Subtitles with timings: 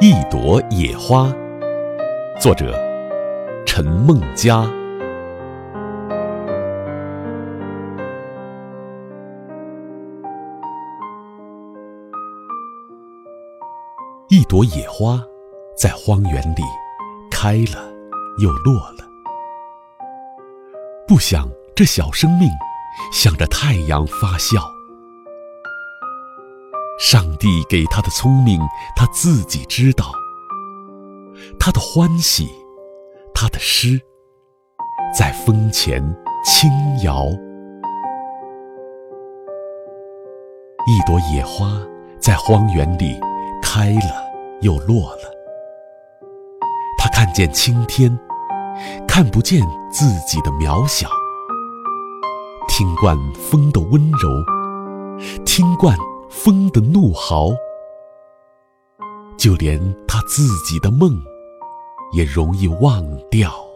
[0.00, 1.28] 一朵野花，
[2.40, 2.72] 作者
[3.66, 4.64] 陈梦佳。
[14.28, 15.20] 一朵野花
[15.76, 16.62] 在荒原里
[17.28, 17.92] 开了
[18.38, 19.04] 又落了，
[21.08, 22.48] 不想这小生命
[23.12, 24.77] 向着太阳发笑。
[26.98, 28.60] 上帝给他的聪明，
[28.96, 30.06] 他自己知道；
[31.58, 32.50] 他的欢喜，
[33.32, 34.00] 他的诗，
[35.16, 36.02] 在风前
[36.44, 36.68] 轻
[37.04, 37.24] 摇。
[40.88, 41.70] 一朵野花
[42.18, 43.18] 在荒原里
[43.62, 44.24] 开了
[44.62, 45.30] 又落了。
[46.98, 48.18] 他看见青天，
[49.06, 51.06] 看不见自己的渺小；
[52.66, 54.28] 听惯风的温柔，
[55.44, 55.96] 听惯。
[56.28, 57.48] 风的怒号，
[59.38, 61.12] 就连他自己的梦，
[62.12, 63.67] 也容易忘掉。